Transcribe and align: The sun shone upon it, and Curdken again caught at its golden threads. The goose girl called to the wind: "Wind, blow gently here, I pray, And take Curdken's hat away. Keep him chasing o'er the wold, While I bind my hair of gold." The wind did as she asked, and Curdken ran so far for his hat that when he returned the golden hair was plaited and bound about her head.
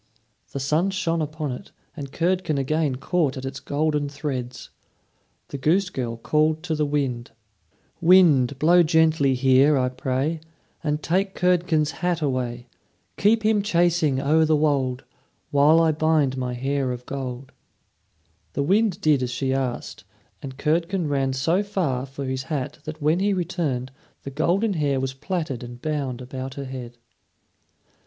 The 0.51 0.59
sun 0.59 0.89
shone 0.89 1.21
upon 1.21 1.51
it, 1.51 1.71
and 1.95 2.11
Curdken 2.11 2.57
again 2.57 2.95
caught 2.95 3.37
at 3.37 3.45
its 3.45 3.59
golden 3.59 4.09
threads. 4.09 4.71
The 5.49 5.59
goose 5.59 5.91
girl 5.91 6.17
called 6.17 6.63
to 6.63 6.73
the 6.73 6.87
wind: 6.87 7.29
"Wind, 8.01 8.57
blow 8.57 8.81
gently 8.81 9.35
here, 9.35 9.77
I 9.77 9.89
pray, 9.89 10.41
And 10.83 11.03
take 11.03 11.35
Curdken's 11.35 11.91
hat 11.91 12.19
away. 12.19 12.65
Keep 13.17 13.43
him 13.43 13.61
chasing 13.61 14.19
o'er 14.19 14.43
the 14.43 14.55
wold, 14.55 15.03
While 15.51 15.79
I 15.79 15.91
bind 15.91 16.35
my 16.35 16.55
hair 16.55 16.91
of 16.91 17.05
gold." 17.05 17.51
The 18.53 18.63
wind 18.63 18.99
did 19.01 19.21
as 19.21 19.29
she 19.29 19.53
asked, 19.53 20.03
and 20.41 20.57
Curdken 20.57 21.09
ran 21.09 21.31
so 21.33 21.61
far 21.61 22.07
for 22.07 22.25
his 22.25 22.41
hat 22.49 22.79
that 22.85 23.03
when 23.03 23.19
he 23.19 23.33
returned 23.33 23.91
the 24.23 24.31
golden 24.31 24.73
hair 24.73 24.99
was 24.99 25.13
plaited 25.13 25.61
and 25.63 25.79
bound 25.79 26.21
about 26.21 26.55
her 26.55 26.65
head. 26.65 26.97